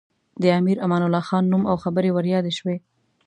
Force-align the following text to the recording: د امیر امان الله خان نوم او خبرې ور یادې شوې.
د 0.41 0.43
امیر 0.59 0.77
امان 0.85 1.01
الله 1.05 1.23
خان 1.29 1.43
نوم 1.51 1.63
او 1.71 1.75
خبرې 1.83 2.09
ور 2.13 2.25
یادې 2.33 2.51
شوې. 2.59 2.77